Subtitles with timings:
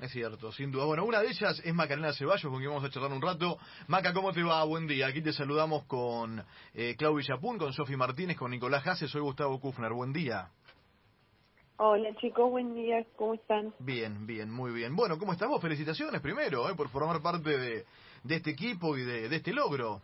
[0.00, 0.84] Es cierto, sin duda.
[0.84, 3.58] Bueno, una de ellas es Macarena Ceballos, con quien vamos a charlar un rato.
[3.88, 4.62] Maca, ¿cómo te va?
[4.62, 5.08] Buen día.
[5.08, 6.40] Aquí te saludamos con
[6.72, 9.08] eh, Clau Villapun, con Sofi Martínez, con Nicolás Hasse.
[9.08, 9.92] Soy Gustavo Kufner.
[9.92, 10.50] Buen día.
[11.78, 13.04] Hola chicos, buen día.
[13.16, 13.74] ¿Cómo están?
[13.80, 14.94] Bien, bien, muy bien.
[14.94, 15.60] Bueno, ¿cómo estamos?
[15.60, 17.84] Felicitaciones primero eh, por formar parte de,
[18.22, 20.00] de este equipo y de, de este logro.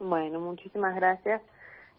[0.00, 1.40] Bueno, muchísimas gracias.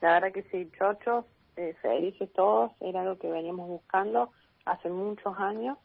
[0.01, 1.23] La verdad que sí, chochos,
[1.55, 4.31] eh, felices todos, era lo que veníamos buscando
[4.65, 5.77] hace muchos años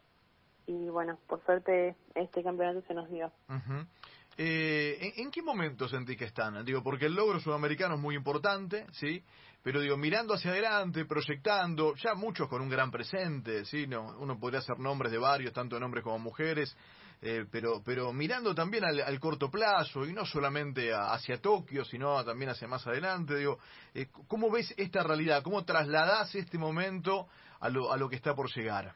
[0.68, 3.32] y bueno, por suerte este campeonato se nos dio.
[4.36, 6.62] eh, ¿en, qué momento sentí que están?
[6.64, 9.24] Digo, porque el logro sudamericano es muy importante, ¿sí?
[9.62, 13.86] Pero digo, mirando hacia adelante, proyectando, ya muchos con un gran presente, ¿sí?
[13.86, 16.76] No, uno podría hacer nombres de varios, tanto de hombres como mujeres,
[17.22, 22.50] eh, pero, pero mirando también al, corto plazo y no solamente hacia Tokio, sino también
[22.50, 23.58] hacia más adelante, digo,
[23.94, 25.42] eh, ¿cómo ves esta realidad?
[25.42, 27.26] ¿Cómo trasladás este momento
[27.58, 28.94] a lo, a lo que está por llegar?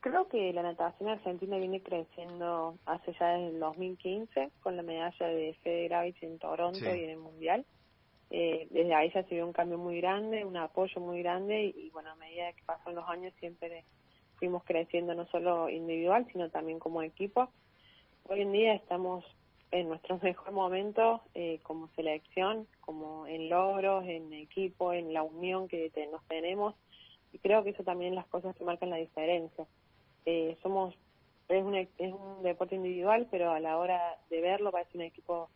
[0.00, 5.26] Creo que la natación argentina viene creciendo hace ya desde el 2015 con la medalla
[5.26, 7.66] de Fede Gravich en Toronto y en el Mundial.
[8.30, 11.90] Eh, desde ahí ya se vio un cambio muy grande, un apoyo muy grande y,
[11.90, 13.84] bueno, a medida que pasan los años siempre
[14.36, 17.50] fuimos creciendo no solo individual, sino también como equipo.
[18.24, 19.22] Hoy en día estamos
[19.70, 25.68] en nuestro mejor momento eh, como selección, como en logros, en equipo, en la unión
[25.68, 26.74] que nos tenemos
[27.32, 29.66] y creo que eso también es las cosas que marcan la diferencia.
[30.26, 30.94] Eh, somos
[31.48, 35.50] es un, es un deporte individual, pero a la hora de verlo parece un equipo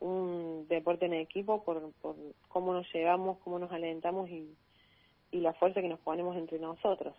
[0.00, 2.16] un deporte en equipo por, por
[2.48, 4.56] cómo nos llevamos, cómo nos alentamos y,
[5.30, 7.14] y la fuerza que nos ponemos entre nosotros.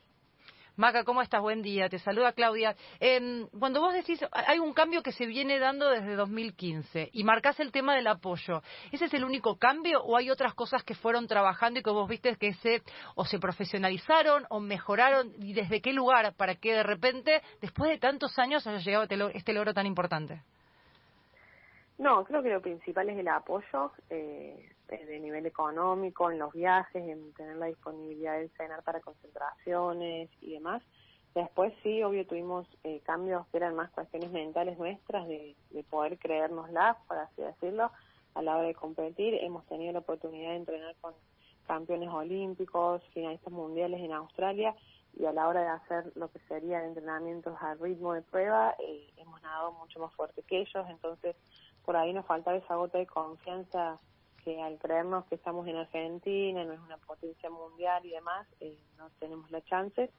[0.77, 1.41] Maca, ¿cómo estás?
[1.41, 1.87] Buen día.
[1.87, 2.75] Te saluda Claudia.
[2.99, 7.61] Eh, cuando vos decís, hay un cambio que se viene dando desde 2015 y marcás
[7.61, 8.61] el tema del apoyo.
[8.91, 12.09] ¿Ese es el único cambio o hay otras cosas que fueron trabajando y que vos
[12.09, 12.81] viste que se
[13.15, 17.97] o se profesionalizaron o mejoraron y desde qué lugar para que de repente, después de
[17.97, 20.41] tantos años, haya llegado este, este logro tan importante?
[21.97, 27.07] No, creo que lo principal es el apoyo eh, de nivel económico, en los viajes,
[27.07, 30.81] en tener la disponibilidad de cenar para concentraciones y demás.
[31.33, 36.17] Después sí, obvio, tuvimos eh, cambios que eran más cuestiones mentales nuestras, de, de poder
[36.17, 37.91] creérnoslas, por así decirlo,
[38.35, 39.33] a la hora de competir.
[39.35, 41.13] Hemos tenido la oportunidad de entrenar con
[41.67, 44.75] campeones olímpicos, finalistas mundiales en Australia,
[45.17, 49.09] y a la hora de hacer lo que sería entrenamientos al ritmo de prueba, eh,
[49.17, 51.35] hemos nadado mucho más fuerte que ellos, entonces
[51.85, 53.99] por ahí nos faltaba esa gota de confianza
[54.45, 58.77] que al creernos que estamos en Argentina, no es una potencia mundial y demás, eh,
[58.97, 60.11] no tenemos la chance.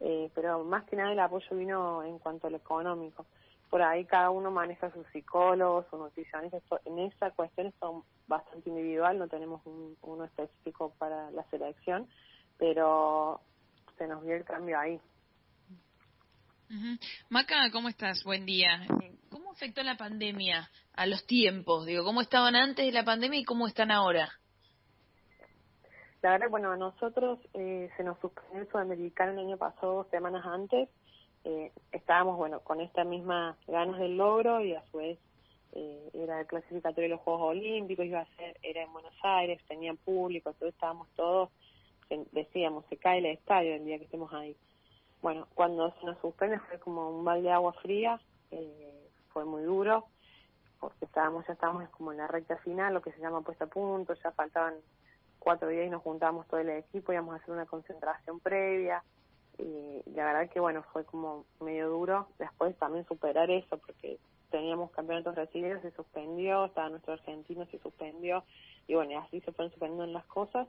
[0.00, 3.26] Eh, pero más que nada el apoyo vino en cuanto a lo económico.
[3.68, 6.62] Por ahí cada uno maneja sus psicólogos, sus nutricionistas.
[6.86, 9.60] En esa cuestión son bastante individual, no tenemos
[10.00, 12.08] uno específico para la selección,
[12.56, 13.40] pero
[13.98, 14.98] se nos vio el cambio ahí.
[17.28, 18.24] Maca, ¿cómo estás?
[18.24, 18.86] Buen día.
[19.48, 21.86] ¿Cómo afectó la pandemia a los tiempos?
[21.86, 24.28] Digo, ¿cómo estaban antes de la pandemia y cómo están ahora?
[26.20, 30.08] La verdad, bueno, a nosotros eh, se nos suspendió el sudamericano el año pasado, dos
[30.08, 30.90] semanas antes.
[31.44, 35.18] Eh, estábamos, bueno, con esta misma ganas del logro y a su vez
[35.72, 39.62] eh, era el clasificatorio de los Juegos Olímpicos, iba a ser, era en Buenos Aires,
[39.66, 41.48] tenían público, entonces estábamos todos,
[42.32, 44.54] decíamos, se cae el estadio el día que estemos ahí.
[45.22, 48.20] Bueno, cuando se nos suspende fue como un balde de agua fría,
[48.50, 48.97] eh,
[49.38, 50.06] fue muy duro,
[50.80, 53.68] porque estábamos ya estábamos como en la recta final, lo que se llama puesta a
[53.68, 54.74] punto, ya faltaban
[55.38, 59.04] cuatro días y nos juntamos todo el equipo, íbamos a hacer una concentración previa,
[59.56, 64.18] y la verdad que bueno, fue como medio duro, después también superar eso, porque
[64.50, 68.42] teníamos campeonatos brasileños, se suspendió, estaba nuestro argentino, se suspendió,
[68.88, 70.66] y bueno, así se fueron suspendiendo las cosas,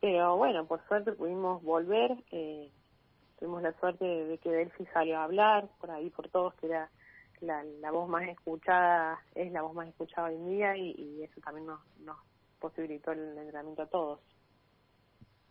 [0.00, 2.70] pero bueno, por suerte pudimos volver, eh,
[3.40, 6.88] tuvimos la suerte de, que Delphi salió a hablar por ahí por todos que era
[7.40, 11.40] la, la voz más escuchada es la voz más escuchada hoy en día y, eso
[11.40, 12.16] también nos, nos
[12.58, 14.20] posibilitó el entrenamiento a todos.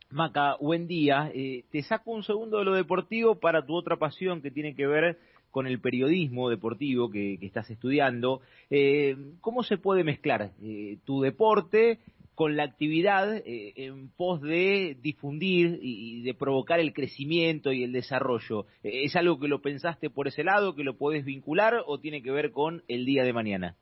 [0.10, 1.30] Maca, buen día.
[1.34, 4.88] Eh, te saco un segundo de lo deportivo para tu otra pasión que tiene que
[4.88, 5.18] ver
[5.52, 8.42] con el periodismo deportivo que, que estás estudiando.
[8.70, 12.00] Eh, ¿Cómo se puede mezclar eh, tu deporte
[12.38, 17.92] con la actividad eh, en pos de difundir y de provocar el crecimiento y el
[17.92, 18.68] desarrollo.
[18.84, 22.22] Eh, ¿Es algo que lo pensaste por ese lado, que lo podés vincular o tiene
[22.22, 23.76] que ver con el día de mañana?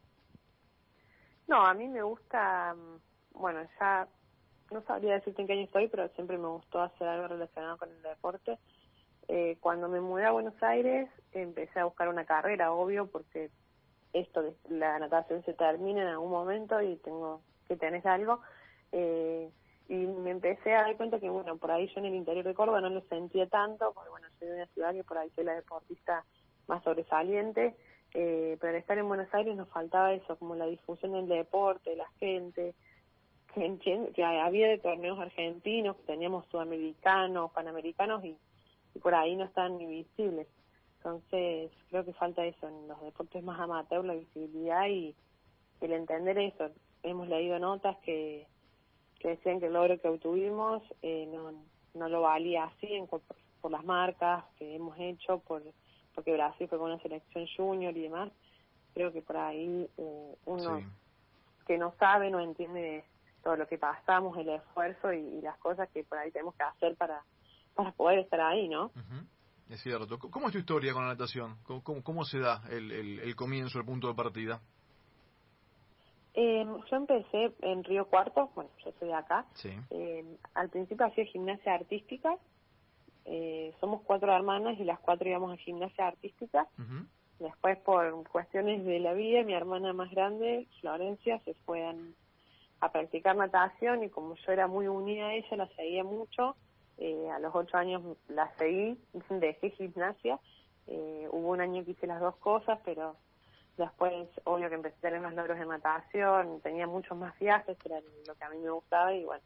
[1.49, 4.07] No, a mí me gusta, mm, bueno, ya
[4.71, 7.89] no sabría decirte en qué año estoy, pero siempre me gustó hacer algo relacionado con
[7.89, 8.57] el deporte.
[9.27, 13.49] Eh, cuando me mudé a Buenos Aires empecé a buscar una carrera, obvio, porque
[14.13, 18.41] esto de la natación se termina en algún momento y tengo que tenés algo.
[18.91, 19.49] Eh,
[19.87, 22.55] y me empecé a dar cuenta que, bueno, por ahí yo en el interior de
[22.55, 25.43] Córdoba no lo sentía tanto, porque, bueno, soy de una ciudad que por ahí soy
[25.43, 26.25] la deportista
[26.67, 27.75] más sobresaliente,
[28.13, 31.95] eh, pero al estar en Buenos Aires nos faltaba eso, como la difusión del deporte,
[31.95, 32.73] la gente,
[33.53, 38.37] que, que había de torneos argentinos, que teníamos sudamericanos, panamericanos y,
[39.01, 40.47] por ahí no están ni visibles.
[40.97, 45.13] Entonces, creo que falta eso en los deportes más amateur, la visibilidad y
[45.81, 46.71] el entender eso.
[47.05, 48.47] Hemos leído notas que
[49.19, 51.51] que decían que el logro que obtuvimos eh, no,
[51.95, 53.21] no lo valía así en, por,
[53.71, 55.63] las marcas que hemos hecho, por
[56.13, 58.31] porque Brasil fue con una selección junior y demás.
[58.93, 60.81] Creo que por ahí eh, uno
[61.65, 63.03] que no sabe, no entiende
[63.43, 66.95] todo lo que pasamos, el esfuerzo y, las cosas que por ahí tenemos que hacer
[66.95, 67.23] para,
[67.73, 68.91] para poder estar ahí, ¿no?
[69.67, 70.19] Es cierto.
[70.19, 71.57] ¿Cómo es tu historia con la natación?
[71.63, 74.61] ¿Cómo, cómo, cómo se da el, el, el comienzo, el punto de partida?
[76.37, 79.45] Eh, yo empecé en Río Cuarto, bueno, yo soy de acá.
[79.89, 82.37] Eh, al principio hacía gimnasia artística.
[83.25, 86.67] Eh, somos cuatro hermanas y las cuatro íbamos a gimnasia artística.
[87.39, 91.95] Después, por cuestiones de la vida, mi hermana más grande, Florencia, se fue a,
[92.91, 96.55] practicar natación y como yo era muy unida a ella, la seguía mucho.
[96.97, 98.97] Eh, a los ocho años la seguí,
[99.29, 100.39] dejé gimnasia.
[100.87, 103.15] Eh, hubo un año que hice las dos cosas, pero
[103.77, 107.89] Después, obvio que empecé a tener más logros de natación, tenía muchos más viajes, que
[107.89, 109.43] era lo que a mí me gustaba, y bueno,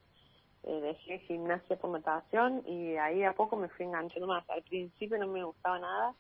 [0.64, 4.48] eh, dejé gimnasia por natación y ahí a poco me fui enganchando más.
[4.50, 6.14] Al principio no me gustaba nada,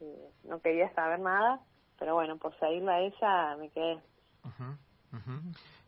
[0.00, 1.60] eh, no quería saber nada,
[1.98, 4.00] pero bueno, por seguirla a ella me quedé.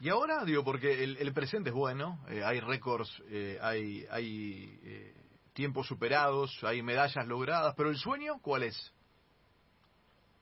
[0.00, 5.12] Y ahora, digo, porque el, el presente es bueno, eh, hay récords, eh, hay, hay
[5.54, 8.92] tiempos superados, hay medallas logradas, pero el sueño, ¿cuál es?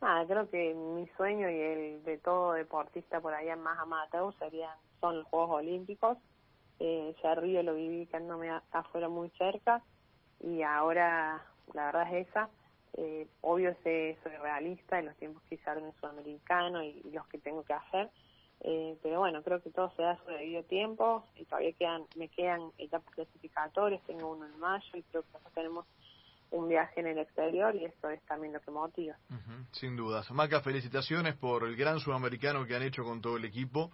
[0.05, 4.77] Ah, creo que mi sueño y el de todo deportista por allá más amateur serían
[5.01, 6.19] son los Juegos Olímpicos.
[6.81, 9.81] Eh, ya Río lo viví quedándome afuera muy cerca
[10.41, 12.51] y ahora la verdad es esa.
[12.95, 17.39] Eh, obvio sé, soy realista en los tiempos que hice en sudamericano y, los que
[17.39, 18.11] tengo que hacer,
[18.61, 22.29] eh, pero bueno, creo que todo se da su debido tiempo y todavía quedan, me
[22.29, 25.87] quedan etapas clasificatorias, tengo uno en mayo y creo que tenemos
[26.53, 29.17] un viaje en el exterior y eso es también lo que motiva.
[29.73, 30.31] sin dudas.
[30.31, 33.91] Maca, felicitaciones por el gran sudamericano que han hecho con todo el equipo.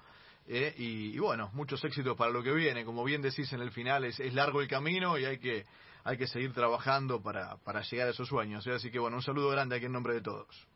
[0.47, 2.85] Eh, y, bueno, muchos éxitos para lo que viene.
[2.85, 5.65] Como bien decís en el final, es, es largo el camino y hay que,
[6.05, 8.67] hay que seguir trabajando para, para llegar a esos sueños.
[8.67, 8.73] ¿eh?
[8.73, 10.67] Así que bueno, un saludo grande aquí en nombre de todos.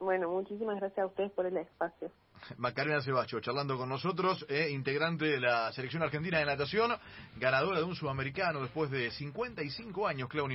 [0.00, 2.10] Bueno, muchísimas gracias a ustedes por el espacio.
[2.56, 6.92] Macarena Cebacho, charlando con nosotros, eh, integrante de la selección argentina de natación,
[7.36, 10.54] ganadora de un sudamericano después de 55 años, Claudia